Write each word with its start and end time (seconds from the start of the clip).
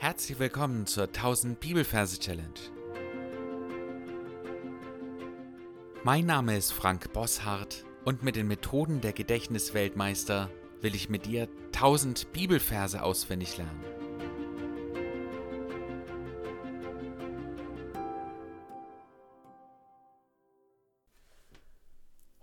Herzlich 0.00 0.38
willkommen 0.38 0.86
zur 0.86 1.06
1000 1.06 1.58
Bibelverse 1.58 2.20
Challenge. 2.20 2.54
Mein 6.04 6.24
Name 6.24 6.56
ist 6.56 6.72
Frank 6.72 7.12
Bosshardt 7.12 7.84
und 8.04 8.22
mit 8.22 8.36
den 8.36 8.46
Methoden 8.46 9.00
der 9.00 9.12
Gedächtnisweltmeister 9.12 10.50
will 10.80 10.94
ich 10.94 11.08
mit 11.08 11.26
dir 11.26 11.48
1000 11.74 12.32
Bibelverse 12.32 13.02
auswendig 13.02 13.56
lernen. 13.56 13.82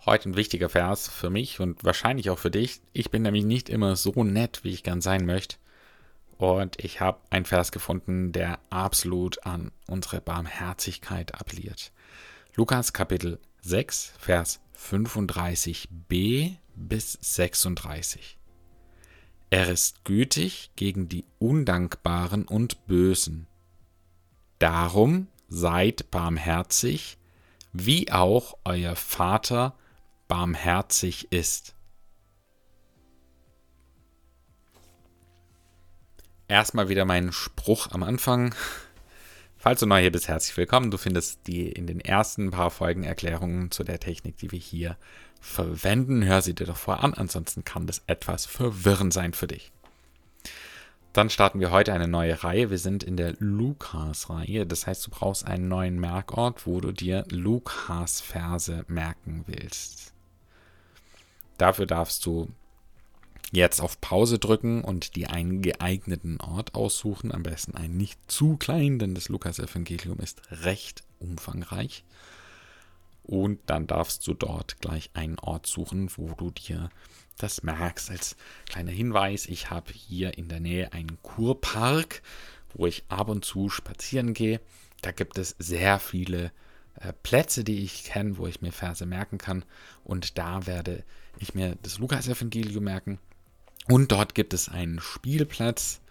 Heute 0.05 0.30
ein 0.30 0.35
wichtiger 0.35 0.67
Vers 0.67 1.08
für 1.08 1.30
mich 1.30 1.62
und 1.62 1.85
wahrscheinlich 1.85 2.30
auch 2.30 2.38
für 2.38 2.52
dich. 2.52 2.81
Ich 2.91 3.12
bin 3.12 3.22
nämlich 3.22 3.45
nicht 3.45 3.70
immer 3.70 3.95
so 3.95 4.26
nett, 4.26 4.66
wie 4.66 4.72
ich 4.72 4.84
gern 4.84 4.99
sein 4.99 5.26
möchte. 5.26 5.55
Und 6.38 6.84
ich 6.84 6.99
habe 6.99 7.20
einen 7.30 7.45
Vers 7.45 7.71
gefunden, 7.71 8.31
der 8.31 8.59
absolut 8.70 9.45
an 9.45 9.71
unsere 9.88 10.21
Barmherzigkeit 10.21 11.35
appelliert. 11.35 11.91
Lukas 12.55 12.93
Kapitel 12.93 13.39
6, 13.62 14.13
Vers 14.20 14.59
35b 14.77 16.55
bis 16.76 17.17
36. 17.21 18.38
Er 19.49 19.70
ist 19.70 20.03
gütig 20.03 20.71
gegen 20.76 21.07
die 21.07 21.26
Undankbaren 21.40 22.45
und 22.45 22.85
Bösen. 22.88 23.48
Darum 24.59 25.27
seid 25.48 26.12
barmherzig, 26.12 27.17
wie 27.71 28.12
auch 28.12 28.57
euer 28.63 28.95
Vater 28.95 29.76
barmherzig 30.27 31.31
ist. 31.31 31.74
Erstmal 36.48 36.90
wieder 36.90 37.05
mein 37.05 37.32
Spruch 37.32 37.90
am 37.90 38.04
Anfang. 38.04 38.54
Falls 39.57 39.79
du 39.79 39.88
neu 39.88 39.99
hier 39.99 40.12
bist, 40.12 40.27
herzlich 40.27 40.55
willkommen. 40.57 40.91
Du 40.91 40.98
findest 40.98 41.48
die 41.48 41.71
in 41.71 41.88
den 41.88 41.99
ersten 41.99 42.51
paar 42.51 42.70
Folgen 42.70 43.04
Erklärungen 43.04 43.71
zu 43.71 43.84
der 43.84 43.99
Technik, 43.99 44.38
die 44.38 44.51
wir 44.51 44.60
hier 44.60 44.96
verwenden. 45.41 46.23
Hör 46.23 46.43
sie 46.43 46.54
dir 46.54 46.68
doch 46.68 46.77
vor 46.77 47.04
an, 47.04 47.16
ansonsten 47.16 47.63
kann 47.63 47.88
das 47.88 48.04
etwas 48.05 48.46
verwirrend 48.46 49.12
sein 49.12 49.34
für 49.34 49.48
dich. 49.48 49.71
Dann 51.13 51.32
starten 51.32 51.60
wir 51.60 51.71
heute 51.71 51.93
eine 51.93 52.07
neue 52.07 52.43
Reihe. 52.43 52.70
Wir 52.70 52.77
sind 52.77 53.04
in 53.04 53.18
der 53.18 53.34
Lukas-Reihe. 53.40 54.68
Das 54.68 54.85
heißt, 54.85 55.07
du 55.07 55.10
brauchst 55.10 55.48
einen 55.48 55.68
neuen 55.68 55.99
Merkort, 55.99 56.68
wo 56.68 56.79
du 56.79 56.91
dir 56.91 57.26
Lukas-Verse 57.32 58.85
merken 58.88 59.46
willst. 59.48 60.13
Dafür 61.57 61.88
darfst 61.88 62.23
du 62.27 62.49
jetzt 63.55 63.79
auf 63.81 63.99
Pause 64.01 64.38
drücken 64.38 64.84
und 64.84 65.16
die 65.16 65.28
einen 65.28 65.61
geeigneten 65.61 66.39
Ort 66.41 66.75
aussuchen. 66.75 67.31
Am 67.31 67.44
besten 67.44 67.75
einen 67.75 67.97
nicht 67.97 68.19
zu 68.28 68.57
klein, 68.57 69.00
denn 69.00 69.16
das 69.16 69.29
Lukas-Evangelium 69.29 70.19
ist 70.19 70.41
recht 70.51 71.03
umfangreich. 71.19 72.03
Und 73.23 73.59
dann 73.66 73.88
darfst 73.88 74.28
du 74.28 74.33
dort 74.33 74.79
gleich 74.81 75.09
einen 75.13 75.39
Ort 75.39 75.66
suchen, 75.66 76.11
wo 76.16 76.33
du 76.35 76.51
dir 76.51 76.89
das 77.38 77.63
merkst. 77.63 78.11
Als 78.11 78.35
kleiner 78.67 78.91
Hinweis, 78.91 79.47
ich 79.47 79.72
habe 79.72 79.91
hier 79.91 80.38
in 80.38 80.47
der 80.47 80.59
Nähe 80.59 80.94
einen 80.94 81.17
Kurpark, 81.23 82.22
wo 82.73 82.85
ich 82.85 83.03
ab 83.09 83.29
und 83.29 83.44
zu 83.44 83.69
spazieren 83.69 84.33
gehe. 84.33 84.61
Da 85.01 85.11
gibt 85.11 85.38
es 85.38 85.56
sehr 85.57 86.00
viele 86.00 86.51
äh, 87.00 87.13
Plätze, 87.23 87.63
die 87.63 87.83
ich 87.83 88.03
kenne, 88.03 88.38
wo 88.38 88.47
ich 88.47 88.61
mir 88.61 88.72
Verse 88.72 89.06
merken 89.06 89.38
kann. 89.38 89.66
Und 90.03 90.38
da 90.38 90.67
werde 90.67 91.03
ich 91.39 91.56
mir 91.56 91.78
das 91.81 91.97
Lukas-Evangelium 91.97 92.83
merken 92.83 93.19
und 93.88 94.12
dort 94.12 94.36
gibt 94.36 94.53
es 94.53 94.69
einen 94.69 95.00
Spielplatz 95.00 96.02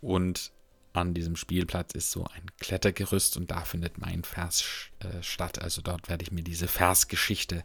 und 0.00 0.52
an 0.92 1.14
diesem 1.14 1.36
Spielplatz 1.36 1.92
ist 1.92 2.10
so 2.10 2.24
ein 2.24 2.46
Klettergerüst 2.58 3.36
und 3.36 3.50
da 3.50 3.62
findet 3.62 3.98
mein 3.98 4.24
Vers 4.24 4.64
äh, 5.00 5.22
statt. 5.22 5.60
Also 5.60 5.82
dort 5.82 6.08
werde 6.08 6.22
ich 6.24 6.32
mir 6.32 6.42
diese 6.42 6.68
Versgeschichte 6.68 7.64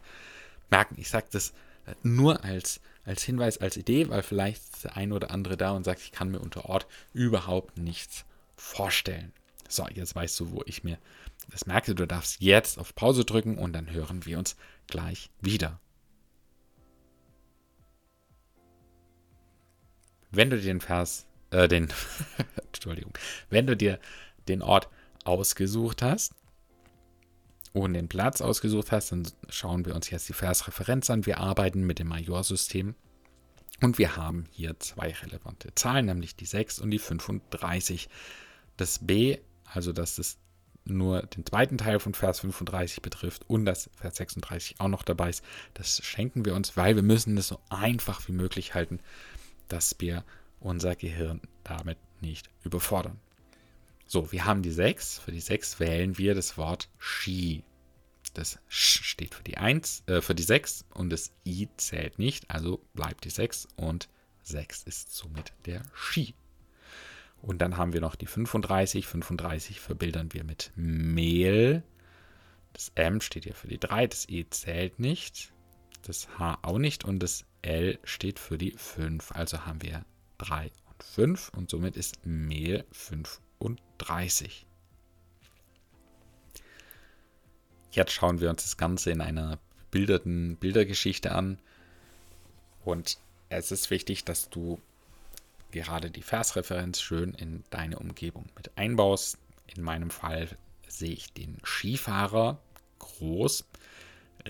merken. 0.69 0.96
Ich 0.97 1.09
sage 1.09 1.28
das 1.31 1.50
äh, 1.85 1.96
nur 2.03 2.44
als, 2.44 2.81
als 3.06 3.23
Hinweis, 3.23 3.57
als 3.57 3.78
Idee, 3.78 4.09
weil 4.09 4.23
vielleicht 4.23 4.62
ist 4.62 4.84
der 4.84 4.97
ein 4.97 5.12
oder 5.12 5.31
andere 5.31 5.57
da 5.57 5.72
und 5.72 5.84
sagt, 5.84 6.02
ich 6.02 6.12
kann 6.12 6.29
mir 6.29 6.40
unter 6.40 6.66
Ort 6.66 6.88
überhaupt 7.13 7.78
nichts 7.78 8.25
vorstellen. 8.56 9.31
So, 9.68 9.88
jetzt 9.88 10.16
weißt 10.16 10.40
du, 10.40 10.52
wo 10.52 10.63
ich 10.66 10.84
mir 10.84 10.97
das 11.50 11.66
merke. 11.66 11.96
Du 11.96 12.06
darfst 12.06 12.41
jetzt 12.41 12.78
auf 12.78 12.94
Pause 12.94 13.25
drücken 13.25 13.57
und 13.57 13.73
dann 13.73 13.90
hören 13.90 14.25
wir 14.25 14.38
uns 14.38 14.56
gleich 14.88 15.29
wieder. 15.41 15.79
Wenn 20.33 20.49
du 20.49 20.57
dir 20.57 20.66
den 20.66 20.81
Vers, 20.81 21.25
äh, 21.51 21.67
den, 21.67 21.89
Entschuldigung, 22.73 23.13
wenn 23.49 23.67
du 23.67 23.77
dir 23.77 23.99
den 24.47 24.61
Ort 24.61 24.89
ausgesucht 25.23 26.01
hast 26.01 26.33
und 27.71 27.94
den 27.94 28.09
Platz 28.09 28.41
ausgesucht 28.41 28.91
hast, 28.91 29.11
dann 29.11 29.27
schauen 29.49 29.85
wir 29.85 29.95
uns 29.95 30.09
jetzt 30.09 30.27
die 30.27 30.33
Versreferenz 30.33 31.09
an. 31.09 31.25
Wir 31.25 31.39
arbeiten 31.39 31.85
mit 31.85 31.99
dem 31.99 32.07
Majorsystem 32.07 32.95
und 33.81 33.97
wir 33.97 34.16
haben 34.17 34.45
hier 34.51 34.79
zwei 34.79 35.11
relevante 35.11 35.73
Zahlen, 35.75 36.07
nämlich 36.07 36.35
die 36.35 36.45
6 36.45 36.79
und 36.79 36.91
die 36.91 36.99
35. 36.99 38.09
Das 38.75 38.99
B, 38.99 39.38
also 39.66 39.93
dass 39.93 40.17
es 40.17 40.38
nur 40.85 41.22
den 41.22 41.45
zweiten 41.45 41.77
Teil 41.77 41.99
von 41.99 42.13
Vers 42.13 42.41
35 42.41 43.01
betrifft 43.01 43.49
und 43.49 43.66
das 43.66 43.89
Vers 43.95 44.17
36 44.17 44.79
auch 44.79 44.89
noch 44.89 45.03
dabei 45.03 45.29
ist, 45.29 45.43
das 45.75 46.03
schenken 46.03 46.43
wir 46.43 46.55
uns, 46.55 46.75
weil 46.75 46.95
wir 46.95 47.03
müssen 47.03 47.38
es 47.38 47.47
so 47.47 47.59
einfach 47.69 48.27
wie 48.27 48.33
möglich 48.33 48.73
halten 48.73 48.99
dass 49.68 49.96
wir 50.00 50.24
unser 50.59 50.96
Gehirn 50.96 51.41
damit 51.63 51.97
nicht 52.22 52.50
überfordern. 52.63 53.19
So, 54.06 54.31
wir 54.31 54.46
haben 54.46 54.62
die 54.62 54.72
6. 54.72 55.19
Für 55.19 55.31
die 55.31 55.40
6 55.40 55.79
wählen 55.79 56.18
wir 56.18 56.35
das 56.35 56.57
Wort 56.57 56.90
Ski. 56.97 57.63
Das 58.34 58.59
Sch 58.68 59.03
steht 59.03 59.35
für 59.35 59.44
die 59.44 59.57
1, 59.57 60.03
äh, 60.07 60.22
für 60.22 60.35
die 60.35 60.44
6 60.44 60.85
und 60.94 61.12
das 61.12 61.31
I 61.46 61.68
zählt 61.78 62.18
nicht, 62.18 62.50
also 62.50 62.81
bleibt 62.94 63.25
die 63.25 63.29
6 63.29 63.68
und 63.75 64.09
6 64.44 64.84
ist 64.84 65.16
somit 65.16 65.53
der 65.66 65.84
Ski. 65.94 66.34
Und 67.41 67.59
dann 67.62 67.78
haben 67.78 67.94
wir 67.94 68.02
noch 68.02 68.16
die 68.16 68.25
35. 68.25 69.06
35 69.06 69.79
verbildern 69.79 70.34
wir 70.34 70.44
mit 70.44 70.72
Mehl. 70.75 71.84
Das 72.72 72.91
M 72.96 73.22
steht 73.22 73.44
hier 73.44 73.53
für 73.53 73.68
die 73.68 73.79
3, 73.79 74.07
das 74.07 74.28
E 74.29 74.46
zählt 74.50 75.00
nicht, 75.00 75.53
das 76.03 76.28
H 76.38 76.59
auch 76.62 76.78
nicht 76.78 77.03
und 77.03 77.19
das 77.19 77.46
L 77.62 78.00
steht 78.03 78.40
für 78.40 78.58
die 78.58 78.72
5. 78.72 79.31
Also 79.31 79.66
haben 79.66 79.81
wir 79.81 80.06
3 80.38 80.66
und 80.66 81.03
5 81.03 81.50
und 81.56 81.69
somit 81.69 81.96
ist 81.97 82.25
Mehl 82.25 82.86
35. 82.91 84.66
Jetzt 87.91 88.12
schauen 88.12 88.41
wir 88.41 88.50
uns 88.50 88.64
das 88.64 88.78
Ganze 88.78 89.12
in 89.12 89.22
einer 89.22 89.59
bilderten 89.91 90.58
Bildergeschichte 90.58 91.31
an. 91.31 91.59
Und 92.84 93.18
es 93.50 93.72
ist 93.72 93.91
wichtig, 93.91 94.25
dass 94.25 94.50
du 94.50 94.81
gerade 95.72 96.09
die 96.09 96.24
Versreferenz 96.24 97.02
schön 97.02 97.34
in 97.35 97.64
deine 97.70 98.00
Umgebung 98.00 98.50
mit 98.56 98.75
einbaust. 98.78 99.38
In 99.75 99.84
meinem 99.84 100.09
Fall 100.09 100.50
sehe 100.88 101.14
ich 101.14 101.34
den 101.34 101.58
Skifahrer 101.64 102.59
groß 103.00 103.66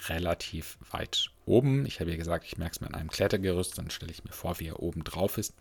relativ 0.09 0.77
weit 0.91 1.31
oben. 1.45 1.85
Ich 1.85 1.99
habe 1.99 2.11
ja 2.11 2.17
gesagt, 2.17 2.45
ich 2.45 2.57
merke 2.57 2.73
es 2.73 2.81
mir 2.81 2.87
an 2.87 2.95
einem 2.95 3.09
Klettergerüst, 3.09 3.77
dann 3.77 3.89
stelle 3.89 4.11
ich 4.11 4.23
mir 4.23 4.31
vor, 4.31 4.59
wie 4.59 4.67
er 4.67 4.81
oben 4.81 5.03
drauf 5.03 5.37
ist 5.37 5.53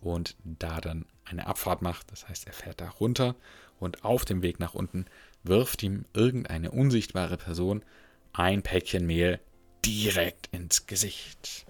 und 0.00 0.36
da 0.44 0.80
dann 0.80 1.06
eine 1.24 1.46
Abfahrt 1.46 1.82
macht. 1.82 2.10
Das 2.10 2.28
heißt, 2.28 2.46
er 2.46 2.52
fährt 2.52 2.80
da 2.80 2.88
runter 2.88 3.36
und 3.78 4.04
auf 4.04 4.24
dem 4.24 4.42
Weg 4.42 4.60
nach 4.60 4.74
unten 4.74 5.06
wirft 5.42 5.82
ihm 5.82 6.04
irgendeine 6.12 6.70
unsichtbare 6.70 7.36
Person 7.36 7.82
ein 8.32 8.62
Päckchen 8.62 9.06
Mehl 9.06 9.40
direkt 9.84 10.48
ins 10.52 10.86
Gesicht. 10.86 11.66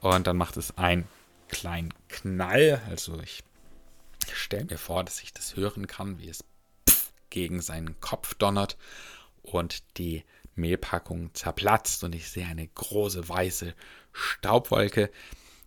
Und 0.00 0.26
dann 0.26 0.36
macht 0.36 0.56
es 0.56 0.76
einen 0.76 1.08
kleinen 1.48 1.92
Knall. 2.08 2.80
Also 2.88 3.18
ich 3.20 3.42
stelle 4.32 4.66
mir 4.66 4.78
vor, 4.78 5.04
dass 5.04 5.22
ich 5.22 5.32
das 5.32 5.56
hören 5.56 5.86
kann, 5.86 6.18
wie 6.18 6.28
es 6.28 6.44
gegen 7.30 7.60
seinen 7.60 8.00
Kopf 8.00 8.34
donnert 8.34 8.76
und 9.42 9.98
die 9.98 10.24
Mehlpackung 10.58 11.32
zerplatzt 11.34 12.04
und 12.04 12.14
ich 12.14 12.28
sehe 12.28 12.46
eine 12.46 12.66
große 12.66 13.28
weiße 13.28 13.74
Staubwolke 14.12 15.10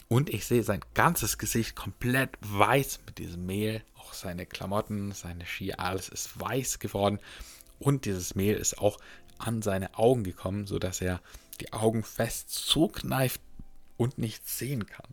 und 0.08 0.30
ich 0.30 0.46
sehe 0.46 0.64
sein 0.64 0.82
ganzes 0.94 1.38
Gesicht 1.38 1.76
komplett 1.76 2.38
weiß 2.42 3.00
mit 3.06 3.18
diesem 3.18 3.46
Mehl. 3.46 3.84
Auch 3.96 4.14
seine 4.14 4.46
Klamotten, 4.46 5.14
seine 5.14 5.46
Ski, 5.46 5.74
alles 5.74 6.10
ist 6.10 6.40
weiß 6.40 6.80
geworden 6.80 7.20
und 7.80 8.06
dieses 8.06 8.36
Mehl 8.36 8.56
ist 8.56 8.78
auch 8.78 9.00
an 9.40 9.62
seine 9.62 9.98
Augen 9.98 10.24
gekommen, 10.24 10.68
sodass 10.68 11.02
er 11.02 11.22
die 11.60 11.74
Augen 11.74 12.04
fest 12.04 12.50
zukneift 12.50 13.42
und 13.98 14.18
nichts 14.18 14.58
sehen 14.58 14.86
kann. 14.86 15.08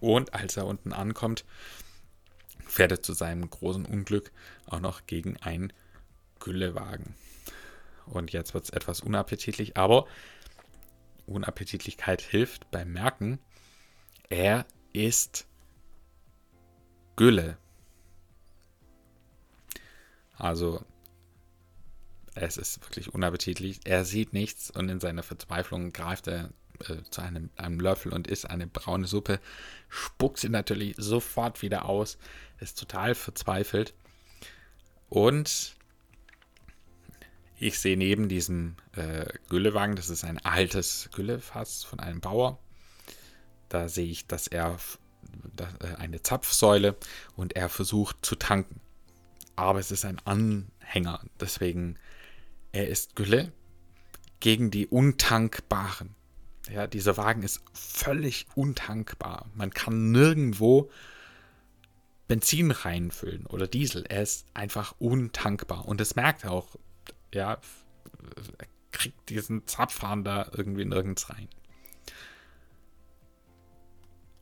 Und 0.00 0.34
als 0.34 0.56
er 0.56 0.66
unten 0.66 0.92
ankommt, 0.92 1.44
fährt 2.66 2.92
er 2.92 3.02
zu 3.02 3.12
seinem 3.12 3.48
großen 3.48 3.84
Unglück 3.84 4.30
auch 4.66 4.80
noch 4.80 5.06
gegen 5.06 5.36
einen 5.38 5.72
Güllewagen. 6.38 7.14
Und 8.10 8.32
jetzt 8.32 8.54
wird 8.54 8.64
es 8.64 8.70
etwas 8.70 9.00
unappetitlich, 9.00 9.76
aber 9.76 10.06
Unappetitlichkeit 11.26 12.22
hilft 12.22 12.70
beim 12.70 12.92
Merken. 12.92 13.38
Er 14.28 14.66
ist 14.92 15.46
Gülle. 17.16 17.58
Also, 20.36 20.84
es 22.34 22.56
ist 22.56 22.80
wirklich 22.82 23.12
unappetitlich. 23.12 23.80
Er 23.84 24.04
sieht 24.04 24.32
nichts 24.32 24.70
und 24.70 24.88
in 24.88 25.00
seiner 25.00 25.22
Verzweiflung 25.22 25.92
greift 25.92 26.28
er 26.28 26.50
äh, 26.80 27.02
zu 27.10 27.20
einem, 27.20 27.50
einem 27.56 27.80
Löffel 27.80 28.12
und 28.12 28.28
isst 28.28 28.48
eine 28.48 28.66
braune 28.66 29.06
Suppe, 29.06 29.40
spuckt 29.88 30.38
sie 30.38 30.48
natürlich 30.48 30.94
sofort 30.96 31.62
wieder 31.62 31.86
aus, 31.86 32.18
ist 32.60 32.78
total 32.78 33.14
verzweifelt. 33.14 33.94
Und 35.08 35.76
ich 37.58 37.78
sehe 37.78 37.96
neben 37.96 38.28
diesem 38.28 38.76
äh, 38.92 39.26
Güllewagen, 39.48 39.96
das 39.96 40.10
ist 40.10 40.24
ein 40.24 40.38
altes 40.44 41.08
Güllefass 41.12 41.84
von 41.84 42.00
einem 42.00 42.20
Bauer, 42.20 42.58
da 43.68 43.88
sehe 43.88 44.06
ich, 44.06 44.26
dass 44.26 44.46
er 44.46 44.78
dass, 45.54 45.68
äh, 45.80 45.96
eine 45.98 46.22
Zapfsäule 46.22 46.96
und 47.36 47.56
er 47.56 47.68
versucht 47.68 48.18
zu 48.22 48.36
tanken. 48.36 48.80
Aber 49.56 49.80
es 49.80 49.90
ist 49.90 50.04
ein 50.04 50.20
Anhänger, 50.24 51.20
deswegen 51.40 51.98
er 52.72 52.88
ist 52.88 53.16
Gülle 53.16 53.52
gegen 54.40 54.70
die 54.70 54.86
Untankbaren. 54.86 56.14
Ja, 56.70 56.86
dieser 56.86 57.16
Wagen 57.16 57.42
ist 57.42 57.62
völlig 57.72 58.46
untankbar. 58.54 59.46
Man 59.54 59.70
kann 59.70 60.12
nirgendwo 60.12 60.90
Benzin 62.28 62.70
reinfüllen 62.70 63.46
oder 63.46 63.66
Diesel. 63.66 64.04
Er 64.06 64.22
ist 64.22 64.46
einfach 64.52 64.94
untankbar. 64.98 65.86
Und 65.86 66.00
das 66.00 66.14
merkt 66.14 66.44
er 66.44 66.52
auch. 66.52 66.76
Ja, 67.32 67.58
er 68.58 68.66
kriegt 68.92 69.28
diesen 69.28 69.66
Zapfhahn 69.66 70.24
da 70.24 70.50
irgendwie 70.52 70.84
nirgends 70.84 71.30
rein. 71.30 71.48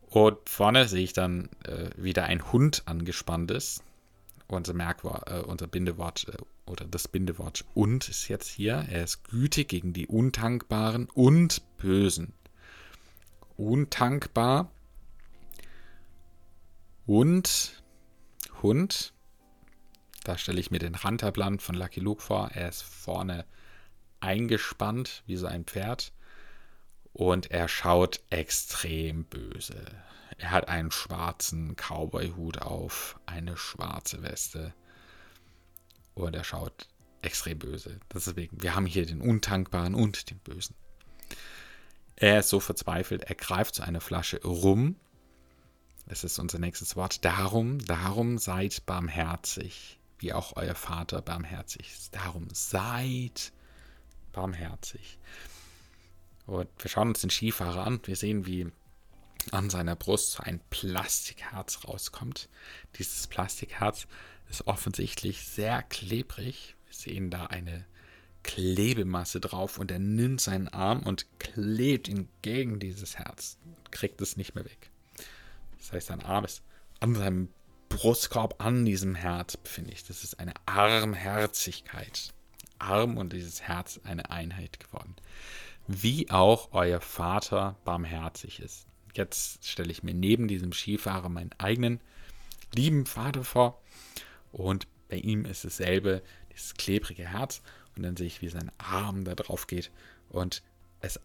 Und 0.08 0.48
vorne 0.48 0.88
sehe 0.88 1.04
ich 1.04 1.12
dann 1.12 1.50
äh, 1.64 1.90
wieder 1.96 2.24
ein 2.24 2.52
Hund 2.52 2.82
angespannt 2.86 3.50
ist. 3.50 3.82
Unser 4.48 4.72
Merkwort, 4.74 5.28
äh, 5.28 5.40
unser 5.40 5.66
Bindewort 5.66 6.26
äh, 6.28 6.70
oder 6.70 6.86
das 6.86 7.08
Bindewort 7.08 7.64
und 7.74 8.08
ist 8.08 8.28
jetzt 8.28 8.48
hier. 8.48 8.86
Er 8.88 9.04
ist 9.04 9.24
gütig 9.24 9.68
gegen 9.68 9.92
die 9.92 10.06
Untankbaren 10.06 11.08
und 11.10 11.62
Bösen. 11.78 12.32
Untankbar 13.56 14.70
und 17.06 17.82
Hund. 18.62 19.12
Da 20.26 20.36
stelle 20.36 20.58
ich 20.58 20.72
mir 20.72 20.80
den 20.80 20.96
Ranterplan 20.96 21.60
von 21.60 21.76
Lucky 21.76 22.00
Luke 22.00 22.20
vor. 22.20 22.50
Er 22.52 22.68
ist 22.68 22.82
vorne 22.82 23.44
eingespannt 24.18 25.22
wie 25.26 25.36
so 25.36 25.46
ein 25.46 25.64
Pferd 25.64 26.12
und 27.12 27.52
er 27.52 27.68
schaut 27.68 28.20
extrem 28.30 29.22
böse. 29.26 29.84
Er 30.36 30.50
hat 30.50 30.68
einen 30.68 30.90
schwarzen 30.90 31.76
Cowboy-Hut 31.76 32.60
auf, 32.60 33.20
eine 33.26 33.56
schwarze 33.56 34.20
Weste 34.24 34.74
und 36.14 36.34
er 36.34 36.42
schaut 36.42 36.88
extrem 37.22 37.60
böse. 37.60 38.00
Deswegen, 38.12 38.60
wir 38.60 38.74
haben 38.74 38.86
hier 38.86 39.06
den 39.06 39.20
Untankbaren 39.20 39.94
und 39.94 40.28
den 40.28 40.40
Bösen. 40.40 40.74
Er 42.16 42.40
ist 42.40 42.48
so 42.48 42.58
verzweifelt, 42.58 43.22
er 43.22 43.36
greift 43.36 43.76
zu 43.76 43.82
einer 43.84 44.00
Flasche 44.00 44.42
rum. 44.42 44.96
Das 46.08 46.24
ist 46.24 46.40
unser 46.40 46.58
nächstes 46.58 46.96
Wort. 46.96 47.24
Darum, 47.24 47.78
darum 47.78 48.38
seid 48.38 48.86
barmherzig, 48.86 50.00
wie 50.18 50.32
auch 50.32 50.56
euer 50.56 50.74
Vater 50.74 51.22
barmherzig 51.22 51.92
ist. 51.92 52.14
Darum 52.14 52.48
seid 52.52 53.52
barmherzig. 54.32 55.18
Und 56.46 56.68
wir 56.78 56.90
schauen 56.90 57.08
uns 57.08 57.20
den 57.20 57.30
Skifahrer 57.30 57.86
an. 57.86 58.00
Wir 58.04 58.16
sehen, 58.16 58.46
wie 58.46 58.70
an 59.50 59.70
seiner 59.70 59.96
Brust 59.96 60.40
ein 60.40 60.60
Plastikherz 60.70 61.80
rauskommt. 61.86 62.48
Dieses 62.98 63.26
Plastikherz 63.26 64.06
ist 64.48 64.66
offensichtlich 64.66 65.44
sehr 65.44 65.82
klebrig. 65.82 66.76
Wir 66.86 66.94
sehen 66.94 67.30
da 67.30 67.46
eine 67.46 67.84
Klebemasse 68.42 69.40
drauf 69.40 69.78
und 69.78 69.90
er 69.90 69.98
nimmt 69.98 70.40
seinen 70.40 70.68
Arm 70.68 71.00
und 71.00 71.26
klebt 71.40 72.08
ihn 72.08 72.28
gegen 72.42 72.78
dieses 72.78 73.18
Herz. 73.18 73.58
Kriegt 73.90 74.20
es 74.20 74.36
nicht 74.36 74.54
mehr 74.54 74.64
weg. 74.64 74.90
Das 75.78 75.92
heißt, 75.92 76.06
sein 76.08 76.22
Arm 76.22 76.44
ist 76.44 76.62
an 77.00 77.14
seinem 77.14 77.48
Brustkorb, 77.88 78.62
an 78.62 78.84
diesem 78.84 79.14
Herz 79.14 79.56
befinde 79.56 79.92
ich. 79.92 80.04
Das 80.04 80.24
ist 80.24 80.38
eine 80.38 80.54
Armherzigkeit. 80.66 82.32
Arm 82.78 83.16
und 83.16 83.32
dieses 83.32 83.62
Herz 83.62 84.00
eine 84.04 84.30
Einheit 84.30 84.80
geworden. 84.80 85.16
Wie 85.86 86.30
auch 86.30 86.70
euer 86.72 87.00
Vater 87.00 87.76
barmherzig 87.84 88.60
ist. 88.60 88.86
Jetzt 89.14 89.66
stelle 89.66 89.90
ich 89.90 90.02
mir 90.02 90.14
neben 90.14 90.46
diesem 90.46 90.72
Skifahrer 90.72 91.28
meinen 91.28 91.52
eigenen 91.58 92.00
lieben 92.74 93.06
Vater 93.06 93.44
vor, 93.44 93.80
und 94.56 94.86
bei 95.08 95.16
ihm 95.16 95.44
ist 95.44 95.64
dasselbe, 95.64 96.22
dieses 96.50 96.74
klebrige 96.74 97.28
Herz. 97.28 97.60
Und 97.94 98.02
dann 98.02 98.16
sehe 98.16 98.26
ich, 98.26 98.40
wie 98.40 98.48
sein 98.48 98.72
Arm 98.78 99.24
da 99.24 99.34
drauf 99.34 99.66
geht 99.66 99.90
und 100.30 100.62
es 101.00 101.20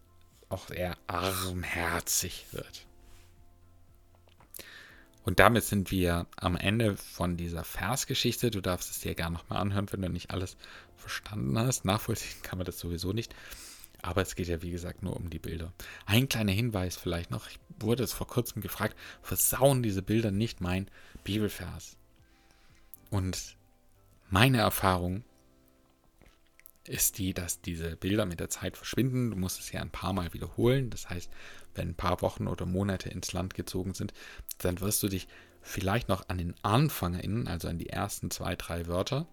auch 0.49 0.67
sehr 0.67 0.97
armherzig 1.07 2.45
wird. 2.51 2.85
Und 5.23 5.39
damit 5.39 5.63
sind 5.63 5.91
wir 5.91 6.25
am 6.35 6.55
Ende 6.55 6.97
von 6.97 7.37
dieser 7.37 7.63
Versgeschichte. 7.63 8.49
Du 8.49 8.61
darfst 8.61 8.89
es 8.89 8.99
dir 8.99 9.13
gerne 9.13 9.35
nochmal 9.35 9.59
anhören, 9.59 9.87
wenn 9.91 10.01
du 10.01 10.09
nicht 10.09 10.31
alles 10.31 10.57
verstanden 10.95 11.57
hast. 11.59 11.85
Nachvollziehen 11.85 12.41
kann 12.41 12.57
man 12.57 12.65
das 12.65 12.79
sowieso 12.79 13.13
nicht. 13.13 13.35
Aber 14.01 14.21
es 14.21 14.35
geht 14.35 14.47
ja, 14.47 14.63
wie 14.63 14.71
gesagt, 14.71 15.03
nur 15.03 15.15
um 15.15 15.29
die 15.29 15.37
Bilder. 15.39 15.73
Ein 16.07 16.27
kleiner 16.27 16.51
Hinweis 16.51 16.95
vielleicht 16.95 17.29
noch. 17.29 17.47
Ich 17.47 17.59
wurde 17.79 18.03
es 18.03 18.13
vor 18.13 18.27
kurzem 18.27 18.61
gefragt, 18.61 18.97
versauen 19.21 19.83
diese 19.83 20.01
Bilder 20.01 20.31
nicht 20.31 20.59
mein 20.59 20.89
Bibelvers? 21.23 21.97
Und 23.11 23.55
meine 24.29 24.59
Erfahrung 24.59 25.23
ist 26.91 27.17
die, 27.17 27.33
dass 27.33 27.61
diese 27.61 27.95
Bilder 27.95 28.25
mit 28.25 28.39
der 28.39 28.49
Zeit 28.49 28.77
verschwinden. 28.77 29.31
Du 29.31 29.37
musst 29.37 29.59
es 29.59 29.71
ja 29.71 29.81
ein 29.81 29.91
paar 29.91 30.13
Mal 30.13 30.33
wiederholen. 30.33 30.89
Das 30.89 31.09
heißt, 31.09 31.31
wenn 31.73 31.89
ein 31.89 31.95
paar 31.95 32.21
Wochen 32.21 32.47
oder 32.47 32.65
Monate 32.65 33.09
ins 33.09 33.33
Land 33.33 33.53
gezogen 33.53 33.93
sind, 33.93 34.13
dann 34.59 34.79
wirst 34.81 35.01
du 35.03 35.07
dich 35.07 35.27
vielleicht 35.61 36.09
noch 36.09 36.27
an 36.27 36.37
den 36.37 36.55
Anfang 36.63 37.13
erinnern, 37.13 37.47
also 37.47 37.67
an 37.67 37.77
die 37.77 37.89
ersten 37.89 38.31
zwei, 38.31 38.55
drei 38.55 38.87
Wörter. 38.87 39.27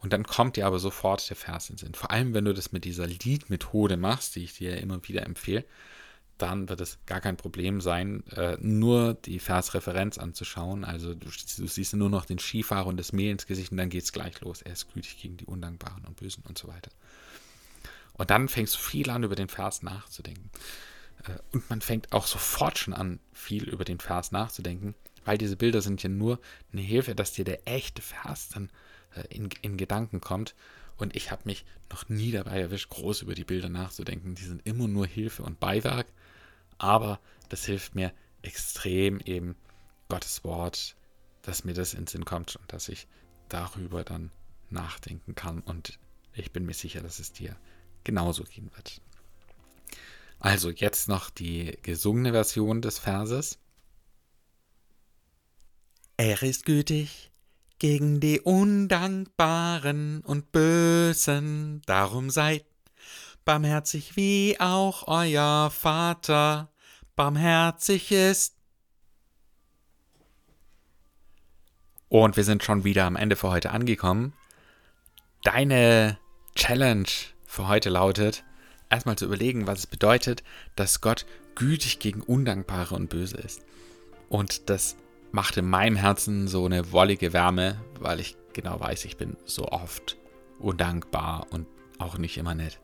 Und 0.00 0.12
dann 0.12 0.24
kommt 0.24 0.56
dir 0.56 0.66
aber 0.66 0.78
sofort 0.78 1.28
der 1.28 1.36
Vers 1.36 1.70
in 1.70 1.76
den 1.76 1.86
Sinn. 1.86 1.94
Vor 1.94 2.10
allem, 2.10 2.34
wenn 2.34 2.44
du 2.44 2.54
das 2.54 2.72
mit 2.72 2.84
dieser 2.84 3.06
Liedmethode 3.06 3.96
machst, 3.96 4.36
die 4.36 4.44
ich 4.44 4.54
dir 4.54 4.76
immer 4.78 5.00
wieder 5.06 5.24
empfehle, 5.26 5.64
dann 6.38 6.68
wird 6.68 6.80
es 6.80 6.98
gar 7.06 7.20
kein 7.20 7.36
Problem 7.36 7.80
sein, 7.80 8.26
äh, 8.28 8.56
nur 8.60 9.14
die 9.14 9.38
Versreferenz 9.38 10.18
anzuschauen. 10.18 10.84
Also 10.84 11.14
du, 11.14 11.28
du, 11.28 11.66
siehst 11.66 11.94
nur 11.94 12.10
noch 12.10 12.24
den 12.24 12.38
Skifahrer 12.38 12.86
und 12.86 12.96
das 12.96 13.12
Mehl 13.12 13.30
ins 13.30 13.46
Gesicht 13.46 13.70
und 13.70 13.78
dann 13.78 13.90
geht 13.90 14.04
es 14.04 14.12
gleich 14.12 14.40
los. 14.40 14.62
Er 14.62 14.72
ist 14.72 14.92
gütig 14.92 15.18
gegen 15.18 15.36
die 15.36 15.46
Undankbaren 15.46 16.04
und 16.04 16.16
Bösen 16.16 16.42
und 16.48 16.58
so 16.58 16.68
weiter. 16.68 16.90
Und 18.14 18.30
dann 18.30 18.48
fängst 18.48 18.74
du 18.74 18.78
viel 18.78 19.10
an, 19.10 19.22
über 19.22 19.36
den 19.36 19.48
Vers 19.48 19.82
nachzudenken. 19.82 20.50
Äh, 21.24 21.38
und 21.52 21.68
man 21.70 21.80
fängt 21.80 22.12
auch 22.12 22.26
sofort 22.26 22.78
schon 22.78 22.94
an, 22.94 23.20
viel 23.32 23.68
über 23.68 23.84
den 23.84 24.00
Vers 24.00 24.32
nachzudenken, 24.32 24.94
weil 25.24 25.38
diese 25.38 25.56
Bilder 25.56 25.80
sind 25.82 26.02
ja 26.02 26.08
nur 26.08 26.40
eine 26.72 26.82
Hilfe, 26.82 27.14
dass 27.14 27.32
dir 27.32 27.44
der 27.44 27.66
echte 27.66 28.02
Vers 28.02 28.48
dann 28.48 28.70
in, 29.30 29.48
in 29.62 29.76
Gedanken 29.76 30.20
kommt. 30.20 30.54
Und 30.96 31.16
ich 31.16 31.30
habe 31.30 31.42
mich 31.46 31.64
noch 31.90 32.08
nie 32.08 32.30
dabei 32.30 32.60
erwischt, 32.60 32.90
groß 32.90 33.22
über 33.22 33.34
die 33.34 33.44
Bilder 33.44 33.68
nachzudenken. 33.68 34.34
Die 34.34 34.44
sind 34.44 34.66
immer 34.66 34.88
nur 34.88 35.06
Hilfe 35.06 35.42
und 35.42 35.58
Beiwerk 35.60 36.06
aber 36.82 37.20
das 37.48 37.64
hilft 37.64 37.94
mir 37.94 38.12
extrem 38.42 39.20
eben 39.20 39.54
Gottes 40.08 40.42
Wort, 40.44 40.96
dass 41.42 41.64
mir 41.64 41.74
das 41.74 41.94
in 41.94 42.00
den 42.00 42.06
Sinn 42.08 42.24
kommt 42.24 42.56
und 42.56 42.72
dass 42.72 42.88
ich 42.88 43.06
darüber 43.48 44.04
dann 44.04 44.32
nachdenken 44.68 45.34
kann 45.34 45.60
und 45.60 45.98
ich 46.34 46.50
bin 46.50 46.66
mir 46.66 46.74
sicher, 46.74 47.00
dass 47.00 47.20
es 47.20 47.32
dir 47.32 47.56
genauso 48.04 48.42
gehen 48.42 48.70
wird. 48.74 49.00
Also 50.40 50.70
jetzt 50.70 51.08
noch 51.08 51.30
die 51.30 51.78
gesungene 51.82 52.32
Version 52.32 52.82
des 52.82 52.98
Verses. 52.98 53.58
Er 56.16 56.42
ist 56.42 56.64
gütig 56.64 57.31
gegen 57.82 58.20
die 58.20 58.38
Undankbaren 58.38 60.20
und 60.20 60.52
Bösen, 60.52 61.82
darum 61.84 62.30
seid 62.30 62.64
barmherzig 63.44 64.14
wie 64.14 64.54
auch 64.60 65.08
euer 65.08 65.68
Vater 65.68 66.70
barmherzig 67.16 68.12
ist. 68.12 68.54
Und 72.08 72.36
wir 72.36 72.44
sind 72.44 72.62
schon 72.62 72.84
wieder 72.84 73.04
am 73.04 73.16
Ende 73.16 73.34
für 73.34 73.50
heute 73.50 73.72
angekommen. 73.72 74.32
Deine 75.42 76.18
Challenge 76.54 77.08
für 77.46 77.66
heute 77.66 77.90
lautet, 77.90 78.44
erstmal 78.90 79.16
zu 79.16 79.24
überlegen, 79.24 79.66
was 79.66 79.80
es 79.80 79.86
bedeutet, 79.88 80.44
dass 80.76 81.00
Gott 81.00 81.26
gütig 81.56 81.98
gegen 81.98 82.22
Undankbare 82.22 82.94
und 82.94 83.08
Böse 83.08 83.38
ist. 83.38 83.60
Und 84.28 84.70
das 84.70 84.94
macht 85.32 85.56
in 85.56 85.68
meinem 85.68 85.96
Herzen 85.96 86.46
so 86.46 86.66
eine 86.66 86.92
wollige 86.92 87.32
Wärme, 87.32 87.80
weil 87.98 88.20
ich 88.20 88.36
genau 88.52 88.78
weiß, 88.78 89.06
ich 89.06 89.16
bin 89.16 89.36
so 89.44 89.66
oft 89.68 90.16
undankbar 90.58 91.46
und 91.50 91.66
auch 91.98 92.18
nicht 92.18 92.36
immer 92.36 92.54
nett. 92.54 92.78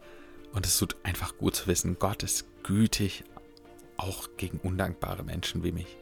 Und 0.52 0.67
es 0.67 0.78
tut 0.78 0.97
einfach 1.02 1.37
gut 1.37 1.55
zu 1.55 1.67
wissen, 1.67 1.99
Gott 1.99 2.23
ist 2.23 2.47
gütig, 2.62 3.25
auch 3.99 4.28
gegen 4.37 4.59
undankbare 4.59 5.23
Menschen 5.23 5.62
wie 5.62 5.73
mich. 5.73 5.99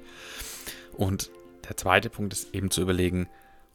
Und 0.93 1.31
der 1.69 1.76
zweite 1.76 2.11
Punkt 2.11 2.33
ist 2.33 2.55
eben 2.55 2.71
zu 2.71 2.81
überlegen, 2.81 3.29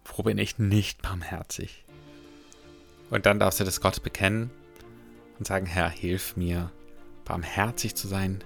wo 0.05 0.23
bin 0.23 0.37
ich 0.37 0.57
nicht 0.57 1.01
barmherzig? 1.01 1.83
Und 3.09 3.25
dann 3.25 3.39
darfst 3.39 3.59
du 3.59 3.65
das 3.65 3.81
Gott 3.81 4.01
bekennen 4.01 4.49
und 5.37 5.45
sagen, 5.45 5.65
Herr, 5.65 5.89
hilf 5.89 6.37
mir, 6.37 6.71
barmherzig 7.25 7.95
zu 7.95 8.07
sein, 8.07 8.43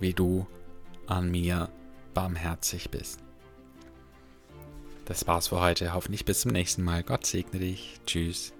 wie 0.00 0.14
du 0.14 0.46
an 1.06 1.30
mir 1.30 1.68
barmherzig 2.14 2.90
bist. 2.90 3.27
Das 5.08 5.26
war's 5.26 5.48
für 5.48 5.58
heute. 5.58 5.94
Hoffentlich 5.94 6.26
bis 6.26 6.40
zum 6.42 6.52
nächsten 6.52 6.82
Mal. 6.82 7.02
Gott 7.02 7.24
segne 7.24 7.60
dich. 7.60 7.98
Tschüss. 8.04 8.52